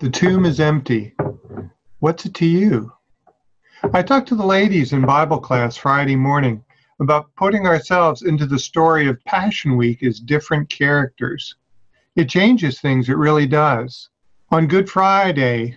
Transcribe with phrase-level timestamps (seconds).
[0.00, 1.16] The tomb is empty.
[1.98, 2.92] What's it to you?
[3.92, 6.62] I talked to the ladies in Bible class Friday morning
[7.00, 11.56] about putting ourselves into the story of Passion Week as different characters.
[12.14, 14.08] It changes things, it really does.
[14.52, 15.76] On Good Friday,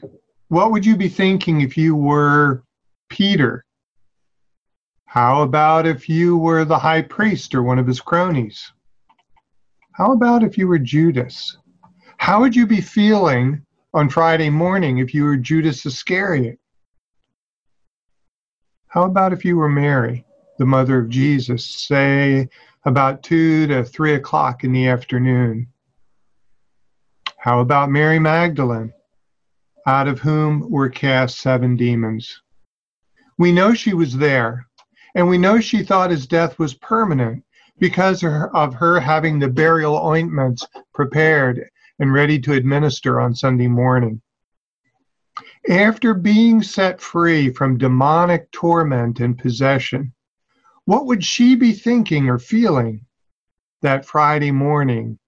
[0.49, 2.63] what would you be thinking if you were
[3.09, 3.65] Peter?
[5.05, 8.71] How about if you were the high priest or one of his cronies?
[9.93, 11.57] How about if you were Judas?
[12.17, 16.59] How would you be feeling on Friday morning if you were Judas Iscariot?
[18.87, 20.25] How about if you were Mary,
[20.57, 22.47] the mother of Jesus, say
[22.85, 25.67] about 2 to 3 o'clock in the afternoon?
[27.37, 28.93] How about Mary Magdalene,
[29.85, 32.41] out of whom were cast seven demons?
[33.37, 34.67] We know she was there,
[35.15, 37.43] and we know she thought his death was permanent
[37.79, 41.69] because of her having the burial ointments prepared
[42.01, 44.19] and ready to administer on Sunday morning.
[45.69, 50.11] After being set free from demonic torment and possession,
[50.85, 53.05] what would she be thinking or feeling
[53.83, 55.19] that Friday morning,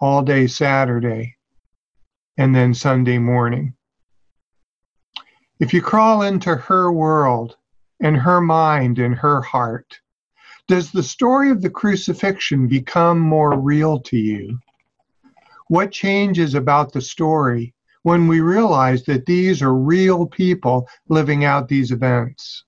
[0.00, 1.36] all day Saturday,
[2.38, 3.74] and then Sunday morning?
[5.60, 7.56] If you crawl into her world
[8.00, 10.00] and her mind and her heart,
[10.66, 14.58] does the story of the crucifixion become more real to you?
[15.72, 21.66] What changes about the story when we realize that these are real people living out
[21.66, 22.64] these events?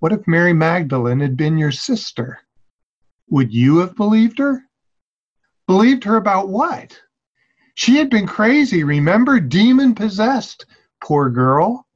[0.00, 2.40] What if Mary Magdalene had been your sister?
[3.30, 4.64] Would you have believed her?
[5.68, 7.00] Believed her about what?
[7.76, 9.38] She had been crazy, remember?
[9.38, 10.66] Demon possessed.
[11.00, 11.86] Poor girl.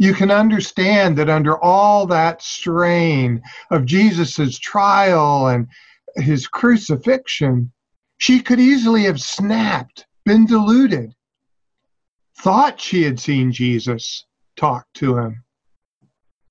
[0.00, 5.68] You can understand that under all that strain of Jesus' trial and
[6.16, 7.70] his crucifixion,
[8.18, 11.14] she could easily have snapped, been deluded,
[12.38, 14.26] thought she had seen Jesus
[14.56, 15.44] talk to him.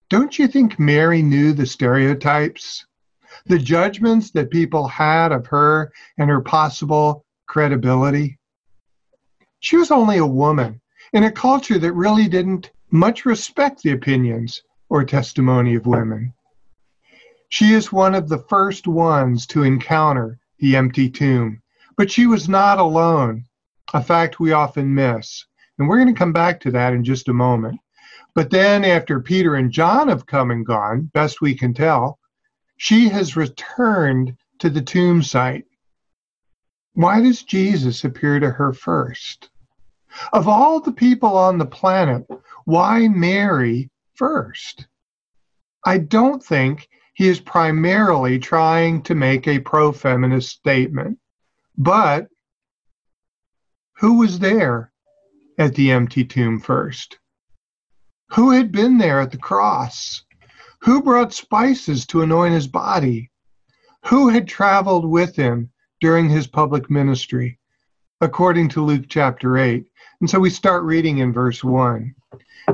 [0.09, 2.85] Don't you think Mary knew the stereotypes,
[3.45, 8.37] the judgments that people had of her and her possible credibility?
[9.59, 10.81] She was only a woman
[11.13, 16.33] in a culture that really didn't much respect the opinions or testimony of women.
[17.49, 21.63] She is one of the first ones to encounter the empty tomb
[21.95, 23.45] but she was not alone,
[23.93, 25.45] a fact we often miss.
[25.77, 27.79] And we're going to come back to that in just a moment.
[28.35, 32.19] But then, after Peter and John have come and gone, best we can tell,
[32.77, 35.65] she has returned to the tomb site.
[36.93, 39.49] Why does Jesus appear to her first?
[40.31, 42.25] Of all the people on the planet,
[42.65, 44.87] why Mary first?
[45.85, 51.19] I don't think he is primarily trying to make a pro feminist statement.
[51.77, 52.27] But
[53.97, 54.91] who was there
[55.57, 57.19] at the empty tomb first?
[58.31, 60.23] Who had been there at the cross?
[60.81, 63.31] Who brought spices to anoint his body?
[64.05, 67.59] Who had traveled with him during his public ministry?
[68.21, 69.85] According to Luke chapter 8.
[70.19, 72.15] And so we start reading in verse 1.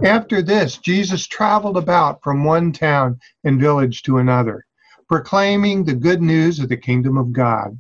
[0.03, 4.65] After this, Jesus traveled about from one town and village to another,
[5.07, 7.79] proclaiming the good news of the kingdom of God.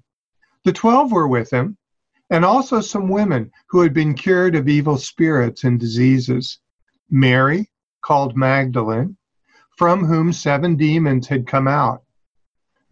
[0.63, 1.77] The twelve were with him,
[2.29, 6.59] and also some women who had been cured of evil spirits and diseases.
[7.09, 7.69] Mary,
[8.01, 9.17] called Magdalene,
[9.77, 12.03] from whom seven demons had come out.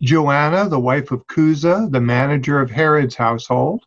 [0.02, 3.84] Joanna, the wife of Chuza, the manager of Herod's household.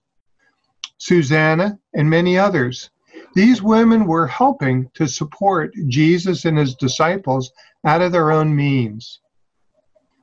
[0.99, 2.91] Susanna, and many others.
[3.35, 7.53] These women were helping to support Jesus and his disciples
[7.85, 9.21] out of their own means.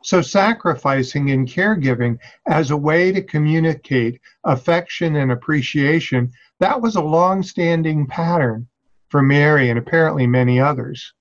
[0.03, 7.01] So, sacrificing and caregiving as a way to communicate affection and appreciation, that was a
[7.01, 8.68] long standing pattern
[9.09, 11.13] for Mary and apparently many others.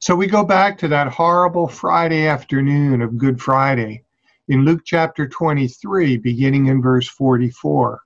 [0.00, 4.04] So, we go back to that horrible Friday afternoon of Good Friday
[4.48, 8.02] in Luke chapter 23, beginning in verse 44.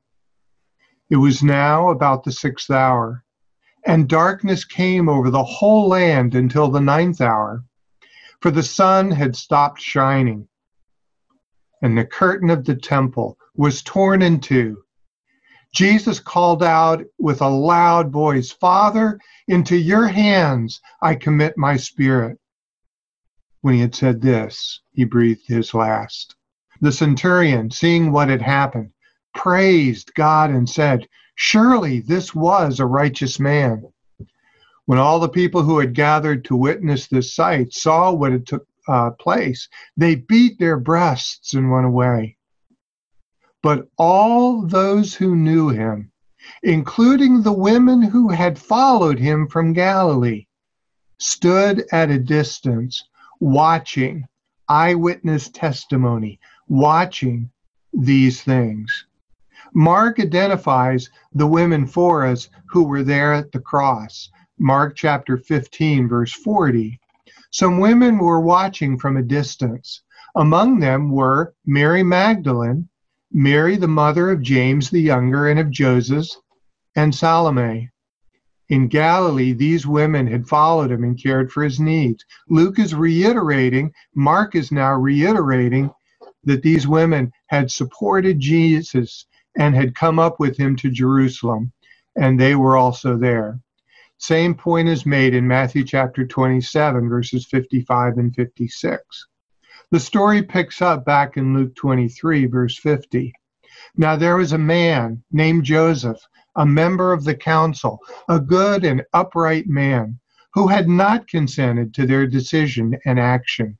[1.10, 3.24] It was now about the sixth hour,
[3.86, 7.64] and darkness came over the whole land until the ninth hour
[8.44, 10.46] for the sun had stopped shining,
[11.80, 14.84] and the curtain of the temple was torn in two.
[15.72, 19.18] Jesus called out with a loud voice, Father,
[19.48, 22.38] into your hands I commit my spirit.
[23.62, 26.36] When he had said this, he breathed his last.
[26.82, 28.90] The centurion, seeing what had happened,
[29.34, 33.84] praised God and said, Surely this was a righteous man.
[34.86, 38.66] When all the people who had gathered to witness this sight saw what had took
[38.86, 42.36] uh, place, they beat their breasts and went away.
[43.62, 46.12] But all those who knew him,
[46.62, 50.46] including the women who had followed him from Galilee,
[51.18, 53.02] stood at a distance
[53.40, 54.26] watching
[54.68, 56.38] eyewitness testimony,
[56.68, 57.50] watching
[57.92, 59.06] these things.
[59.76, 64.30] Mark identifies the women for us who were there at the cross.
[64.56, 67.00] Mark chapter 15, verse 40.
[67.50, 70.02] Some women were watching from a distance.
[70.36, 72.88] Among them were Mary Magdalene,
[73.32, 76.28] Mary, the mother of James the Younger and of Joseph,
[76.94, 77.90] and Salome.
[78.68, 82.24] In Galilee, these women had followed him and cared for his needs.
[82.48, 85.90] Luke is reiterating, Mark is now reiterating
[86.44, 89.26] that these women had supported Jesus
[89.56, 91.72] and had come up with him to Jerusalem,
[92.16, 93.60] and they were also there.
[94.18, 99.26] Same point is made in Matthew chapter 27, verses 55 and 56.
[99.90, 103.32] The story picks up back in Luke 23, verse 50.
[103.96, 106.20] Now there was a man named Joseph,
[106.56, 107.98] a member of the council,
[108.28, 110.18] a good and upright man,
[110.54, 113.76] who had not consented to their decision and action.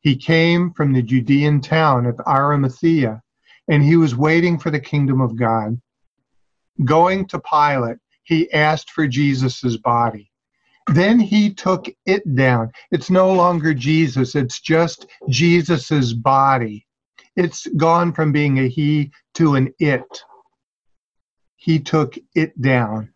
[0.00, 3.22] He came from the Judean town of Arimathea,
[3.68, 5.80] and he was waiting for the kingdom of God.
[6.84, 10.30] Going to Pilate, he asked for Jesus' body.
[10.88, 12.70] Then he took it down.
[12.90, 16.86] It's no longer Jesus, it's just Jesus' body.
[17.34, 20.22] It's gone from being a he to an it.
[21.56, 23.12] He took it down,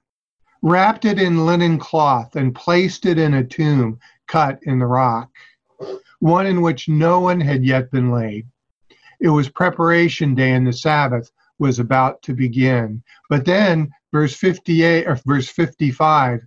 [0.63, 5.31] wrapped it in linen cloth, and placed it in a tomb cut in the rock
[6.21, 8.47] one in which no one had yet been laid.
[9.21, 13.03] It was preparation day and the Sabbath was about to begin.
[13.29, 16.41] But then verse 58 or verse 55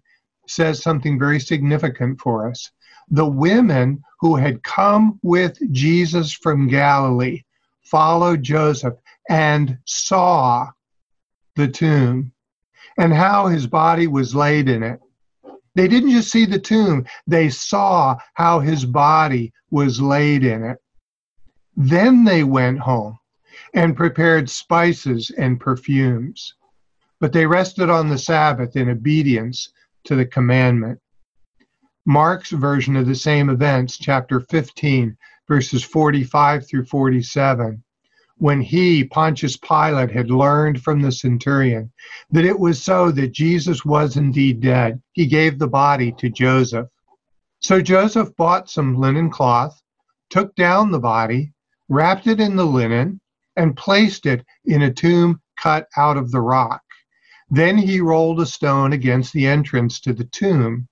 [0.48, 2.72] says something very significant for us.
[3.10, 7.44] The women who had come with Jesus from Galilee
[7.84, 8.96] followed Joseph
[9.30, 10.68] and saw
[11.56, 12.32] the tomb
[12.98, 15.00] and how his body was laid in it.
[15.76, 20.78] They didn't just see the tomb, they saw how his body was laid in it.
[21.76, 23.18] Then they went home
[23.74, 26.56] and prepared spices and perfumes.
[27.20, 29.72] But they rested on the Sabbath in obedience
[30.04, 31.00] to the commandment.
[32.06, 35.18] Mark's version of the same events, chapter 15,
[35.48, 37.82] verses 45 through 47,
[38.38, 41.90] when he, Pontius Pilate, had learned from the centurion
[42.32, 46.90] that it was so that Jesus was indeed dead, he gave the body to Joseph.
[47.60, 49.82] So Joseph bought some linen cloth,
[50.30, 51.53] took down the body,
[51.94, 53.22] wrapped it in the linen,
[53.56, 56.82] and placed it in a tomb cut out of the rock.
[57.52, 60.88] Then he rolled a stone against the entrance to the tomb.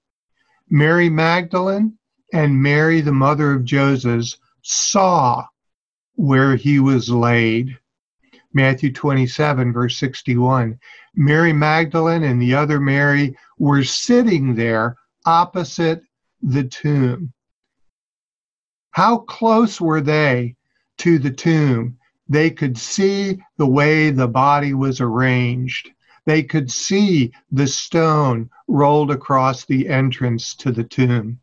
[0.69, 1.97] Mary Magdalene
[2.33, 5.43] and Mary, the mother of Joseph, saw
[6.15, 7.75] where he was laid.
[8.53, 10.77] Matthew 27, verse 61.
[11.15, 16.03] Mary Magdalene and the other Mary were sitting there opposite
[16.43, 17.33] the tomb.
[18.91, 20.55] How close were they
[21.01, 21.97] to the tomb?
[22.29, 25.91] They could see the way the body was arranged.
[26.25, 31.39] They could see the stone rolled across the entrance to the tomb.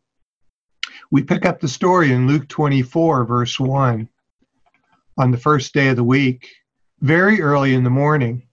[1.11, 4.09] We pick up the story in Luke 24, verse 1
[5.17, 6.47] on the first day of the week,
[7.01, 8.47] very early in the morning.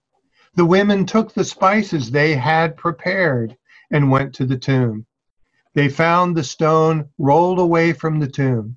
[0.55, 3.55] The women took the spices they had prepared
[3.91, 5.05] and went to the tomb.
[5.73, 8.76] They found the stone rolled away from the tomb.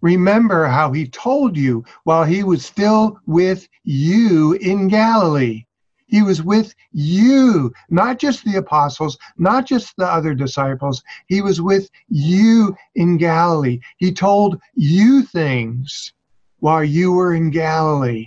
[0.00, 5.64] Remember how he told you while he was still with you in Galilee.
[6.06, 11.02] He was with you, not just the apostles, not just the other disciples.
[11.26, 13.80] He was with you in Galilee.
[13.98, 16.12] He told you things
[16.60, 18.26] while you were in Galilee.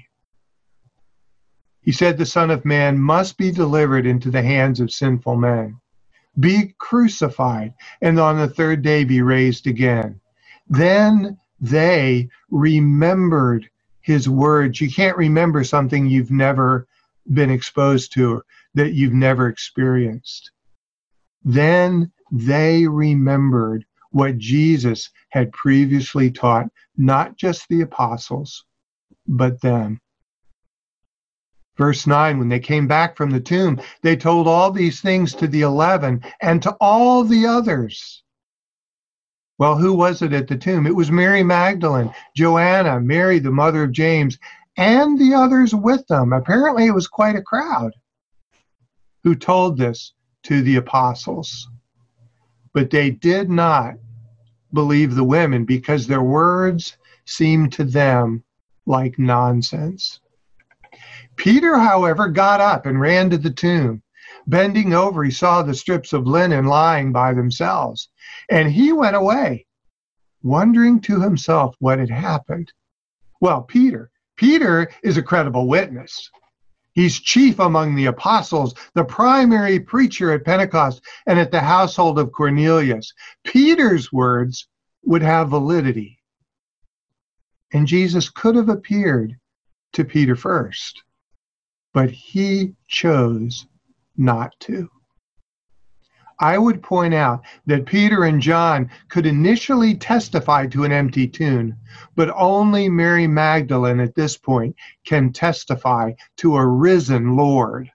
[1.81, 5.77] He said, The Son of Man must be delivered into the hands of sinful men,
[6.39, 10.21] be crucified, and on the third day be raised again.
[10.69, 13.69] Then they remembered
[14.01, 14.81] his words.
[14.81, 16.87] You can't remember something you've never
[17.31, 18.41] been exposed to,
[18.73, 20.51] that you've never experienced.
[21.43, 28.65] Then they remembered what Jesus had previously taught, not just the apostles,
[29.27, 30.01] but them.
[31.77, 35.47] Verse 9 When they came back from the tomb, they told all these things to
[35.47, 38.23] the eleven and to all the others.
[39.61, 40.87] Well, who was it at the tomb?
[40.87, 44.39] It was Mary Magdalene, Joanna, Mary, the mother of James,
[44.75, 46.33] and the others with them.
[46.33, 47.91] Apparently, it was quite a crowd
[49.23, 50.13] who told this
[50.45, 51.69] to the apostles.
[52.73, 53.97] But they did not
[54.73, 58.43] believe the women because their words seemed to them
[58.87, 60.21] like nonsense.
[61.35, 64.01] Peter, however, got up and ran to the tomb.
[64.47, 68.09] Bending over, he saw the strips of linen lying by themselves,
[68.49, 69.65] and he went away,
[70.41, 72.71] wondering to himself what had happened.
[73.39, 76.29] Well, Peter, Peter is a credible witness.
[76.93, 82.31] He's chief among the apostles, the primary preacher at Pentecost and at the household of
[82.31, 83.13] Cornelius.
[83.43, 84.67] Peter's words
[85.03, 86.19] would have validity.
[87.73, 89.37] And Jesus could have appeared
[89.93, 91.03] to Peter first,
[91.93, 93.65] but he chose
[94.17, 94.89] not to.
[96.41, 101.75] I would point out that Peter and John could initially testify to an empty tomb,
[102.15, 104.75] but only Mary Magdalene at this point
[105.05, 107.91] can testify to a risen Lord.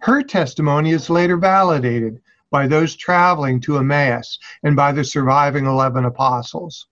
[0.00, 6.06] Her testimony is later validated by those traveling to Emmaus and by the surviving 11
[6.06, 6.86] apostles.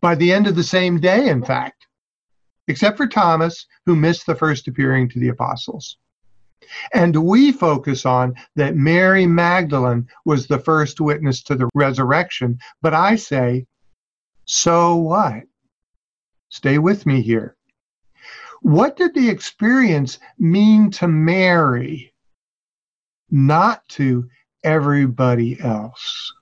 [0.00, 1.88] By the end of the same day, in fact,
[2.68, 5.96] except for Thomas, who missed the first appearing to the apostles.
[6.92, 12.58] And we focus on that Mary Magdalene was the first witness to the resurrection.
[12.82, 13.66] But I say,
[14.44, 15.44] so what?
[16.48, 17.56] Stay with me here.
[18.62, 22.12] What did the experience mean to Mary,
[23.30, 24.28] not to
[24.64, 26.32] everybody else?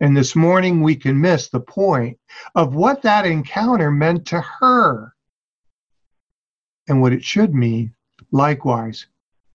[0.00, 2.18] And this morning we can miss the point
[2.54, 5.14] of what that encounter meant to her
[6.86, 7.95] and what it should mean
[8.36, 9.06] likewise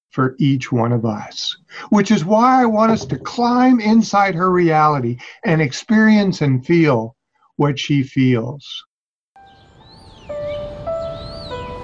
[0.09, 1.55] for each one of us,
[1.89, 7.15] which is why I want us to climb inside her reality and experience and feel
[7.55, 8.83] what she feels.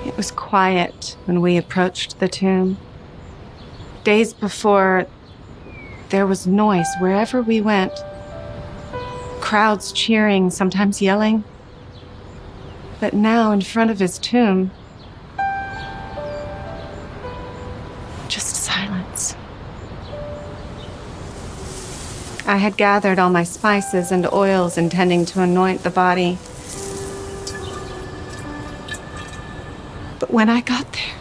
[0.05, 2.77] It was quiet when we approached the tomb.
[4.03, 5.05] Days before,
[6.09, 7.93] there was noise wherever we went.
[9.39, 11.43] Crowds cheering, sometimes yelling.
[12.99, 14.71] But now, in front of his tomb,
[22.57, 26.39] I had gathered all my spices and oils intending to anoint the body.
[30.17, 31.13] But when I got there,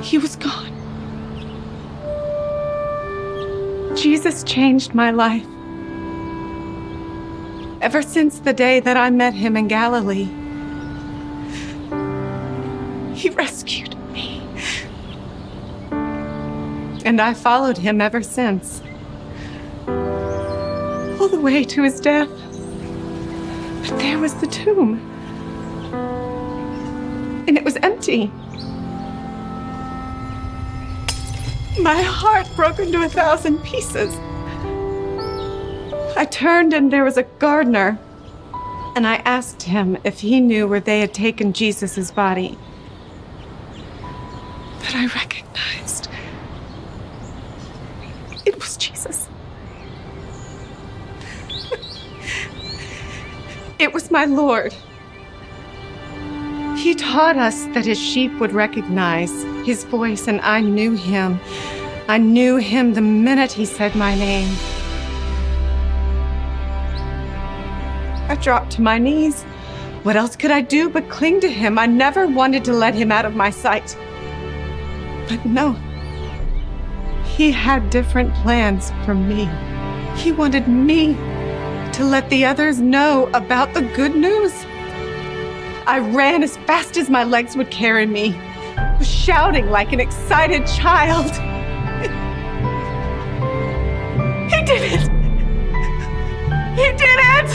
[0.00, 0.72] he was gone.
[3.94, 5.44] Jesus changed my life.
[7.82, 10.39] Ever since the day that I met him in Galilee,
[17.20, 18.82] I followed him ever since.
[19.86, 22.28] All the way to his death.
[23.82, 24.98] But there was the tomb.
[27.46, 28.30] And it was empty.
[31.80, 34.14] My heart broke into a thousand pieces.
[36.16, 37.98] I turned and there was a gardener,
[38.94, 42.58] and I asked him if he knew where they had taken Jesus' body.
[44.80, 45.99] But I recognized
[53.80, 54.74] it was my Lord.
[56.76, 61.40] He taught us that his sheep would recognize his voice, and I knew him.
[62.08, 64.48] I knew him the minute he said my name.
[68.28, 69.42] I dropped to my knees.
[70.02, 71.78] What else could I do but cling to him?
[71.78, 73.96] I never wanted to let him out of my sight.
[75.28, 75.72] But no.
[77.24, 79.48] He had different plans for me.
[80.16, 81.14] He wanted me
[82.00, 84.54] to let the others know about the good news.
[85.86, 88.32] I ran as fast as my legs would carry me,
[89.02, 91.26] shouting like an excited child.
[94.50, 95.02] he did it!
[96.74, 97.50] He did it!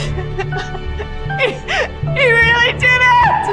[1.40, 1.50] he,
[2.14, 3.46] he really did it!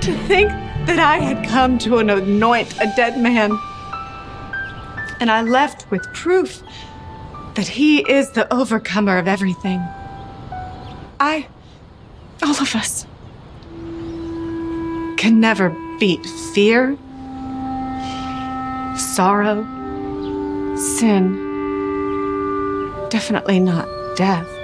[0.00, 0.50] To think
[0.90, 3.52] that I had come to anoint a dead man.
[5.20, 6.64] And I left with proof
[7.54, 9.78] that he is the overcomer of everything.
[11.20, 11.46] I,
[12.42, 13.06] all of us,
[15.16, 15.70] can never
[16.00, 16.98] beat fear,
[18.96, 19.62] sorrow,
[20.74, 21.34] sin,
[23.10, 24.59] definitely not death.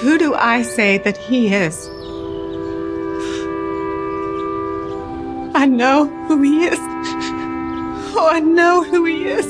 [0.00, 1.88] Who do I say that he is?
[5.54, 6.78] I know who he is.
[8.18, 9.46] Oh, I know who he is.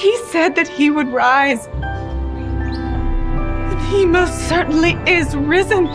[0.00, 1.66] He said that he would rise.
[3.70, 5.86] And he most certainly is risen.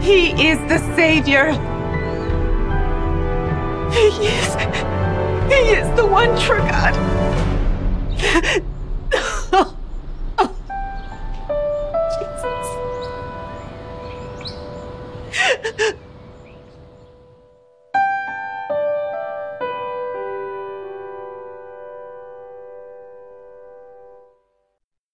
[0.00, 1.52] He is the Savior.
[3.92, 4.54] He is.
[5.52, 6.94] He is the one true God.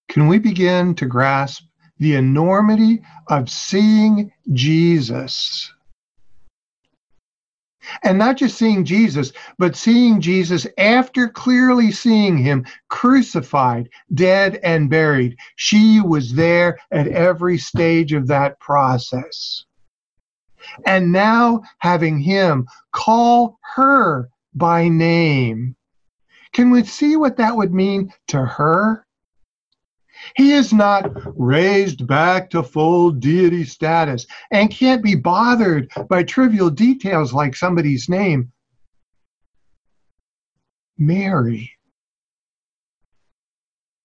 [0.09, 1.63] Can we begin to grasp
[1.99, 5.73] the enormity of seeing Jesus?
[8.03, 14.91] And not just seeing Jesus, but seeing Jesus after clearly seeing him crucified, dead, and
[14.91, 15.37] buried.
[15.57, 19.65] She was there at every stage of that process.
[20.87, 25.77] And now having him call her by name.
[26.53, 29.07] Can we see what that would mean to her?
[30.37, 36.71] He is not raised back to full deity status and can't be bothered by trivial
[36.71, 38.53] details like somebody's name.
[40.97, 41.73] Mary,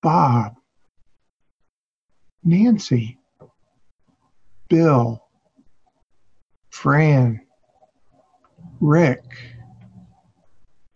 [0.03, 0.55] Bob,
[2.43, 3.17] Nancy,
[4.69, 5.22] Bill,
[6.83, 7.39] Fran,
[8.81, 9.23] Rick,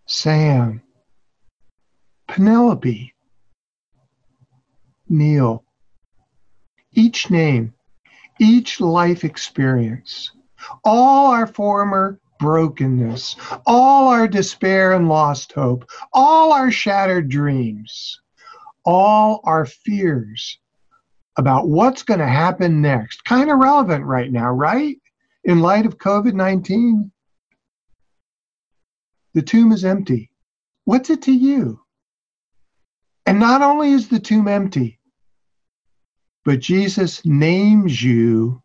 [0.05, 0.81] Sam,
[2.27, 3.13] Penelope,
[5.07, 5.63] Neil.
[6.91, 7.73] Each name,
[8.37, 10.31] each life experience,
[10.83, 18.19] all our former brokenness, all our despair and lost hope, all our shattered dreams,
[18.83, 20.59] all our fears
[21.37, 23.23] about what's going to happen next.
[23.23, 24.97] Kind of relevant right now, right?
[25.47, 27.09] In light of COVID 19.
[29.33, 30.29] The tomb is empty.
[30.83, 31.79] What's it to you?
[33.25, 34.99] And not only is the tomb empty,
[36.43, 38.61] but Jesus names you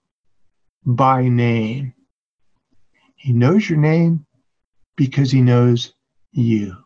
[0.84, 1.94] by name.
[3.14, 4.26] He knows your name
[4.96, 5.92] because he knows
[6.32, 6.76] you.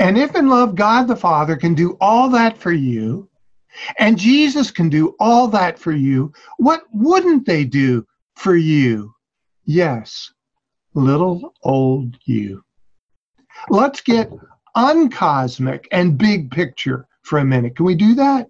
[0.00, 3.28] And if in love, God the Father can do all that for you,
[3.98, 8.06] and Jesus can do all that for you, what wouldn't they do
[8.36, 9.14] for you?
[9.64, 10.32] Yes,
[10.94, 12.62] little old you.
[13.68, 14.30] Let's get
[14.74, 17.76] uncosmic and big picture for a minute.
[17.76, 18.48] Can we do that?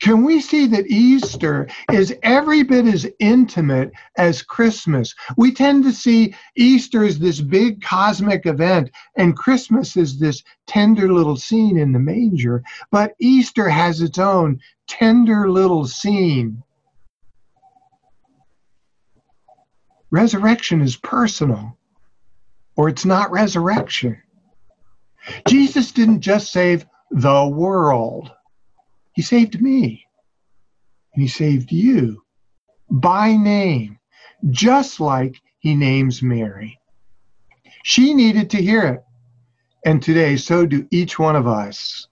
[0.00, 5.14] Can we see that Easter is every bit as intimate as Christmas?
[5.36, 11.12] We tend to see Easter as this big cosmic event, and Christmas is this tender
[11.12, 12.62] little scene in the manger.
[12.92, 16.62] But Easter has its own tender little scene.
[20.10, 21.76] Resurrection is personal,
[22.76, 24.22] or it's not resurrection.
[25.46, 28.32] Jesus didn't just save the world
[29.18, 30.06] he saved me.
[31.12, 32.22] And he saved you
[32.88, 33.98] by name,
[34.48, 36.78] just like he names Mary.
[37.82, 39.00] She needed to hear it.
[39.84, 42.06] And today, so do each one of us.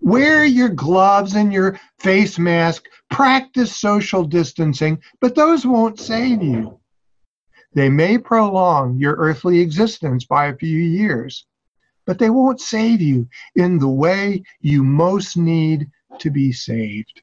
[0.00, 6.80] Wear your gloves and your face mask, practice social distancing, but those won't save you.
[7.74, 11.44] They may prolong your earthly existence by a few years,
[12.06, 17.22] but they won't save you in the way you most need to be saved.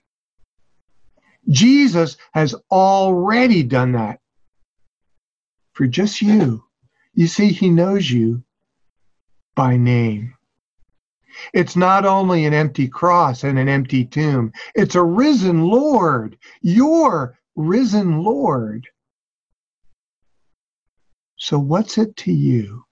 [1.47, 4.19] Jesus has already done that
[5.73, 6.63] for just you.
[7.13, 8.43] You see, he knows you
[9.55, 10.35] by name.
[11.53, 17.39] It's not only an empty cross and an empty tomb, it's a risen Lord, your
[17.55, 18.87] risen Lord.
[21.37, 22.83] So, what's it to you?